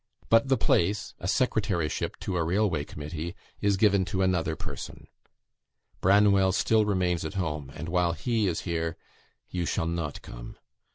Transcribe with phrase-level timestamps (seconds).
[0.29, 5.05] But the place (a secretaryship to a railway committee) is given to another person.
[6.01, 8.97] Branwell still remains at home; and while he is here,
[9.51, 10.57] you shall not come.